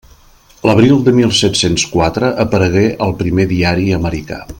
L'abril 0.67 1.03
de 1.09 1.13
mil 1.17 1.35
set-cents 1.41 1.85
quatre 1.91 2.31
aparegué 2.45 2.85
el 3.09 3.15
primer 3.21 3.47
diari 3.53 3.89
americà. 4.01 4.43